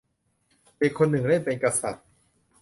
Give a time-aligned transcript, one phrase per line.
[0.77, 2.03] เด็กคนหนึ่งเล่นเป็นกษัตริย์